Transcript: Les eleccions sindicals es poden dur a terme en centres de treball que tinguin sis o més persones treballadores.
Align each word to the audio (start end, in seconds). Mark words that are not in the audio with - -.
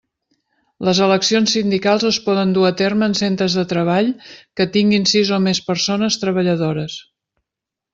Les 0.87 1.01
eleccions 1.07 1.53
sindicals 1.57 2.07
es 2.09 2.17
poden 2.29 2.55
dur 2.57 2.65
a 2.71 2.73
terme 2.81 3.11
en 3.11 3.15
centres 3.21 3.59
de 3.61 3.69
treball 3.77 4.11
que 4.59 4.71
tinguin 4.81 5.09
sis 5.15 5.37
o 5.39 5.43
més 5.49 5.65
persones 5.73 6.23
treballadores. 6.27 7.03